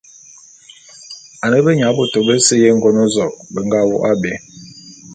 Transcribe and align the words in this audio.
Ane 1.43 1.57
benyabôtô 1.65 2.19
bese 2.27 2.53
y'Engôn-zok 2.61 3.33
be 3.53 3.59
nga 3.65 3.79
wôk 3.89 4.03
abé. 4.11 4.31